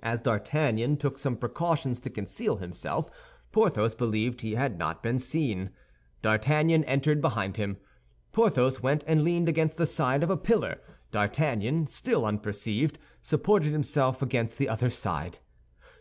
As 0.00 0.20
D'Artagnan 0.20 0.96
took 0.96 1.18
some 1.18 1.36
precautions 1.36 1.98
to 2.02 2.08
conceal 2.08 2.58
himself, 2.58 3.10
Porthos 3.50 3.96
believed 3.96 4.42
he 4.42 4.54
had 4.54 4.78
not 4.78 5.02
been 5.02 5.18
seen. 5.18 5.70
D'Artagnan 6.22 6.84
entered 6.84 7.20
behind 7.20 7.56
him. 7.56 7.76
Porthos 8.30 8.80
went 8.80 9.02
and 9.08 9.24
leaned 9.24 9.48
against 9.48 9.76
the 9.76 9.84
side 9.84 10.22
of 10.22 10.30
a 10.30 10.36
pillar. 10.36 10.80
D'Artagnan, 11.10 11.88
still 11.88 12.24
unperceived, 12.24 13.00
supported 13.20 13.72
himself 13.72 14.22
against 14.22 14.56
the 14.56 14.68
other 14.68 14.88
side. 14.88 15.40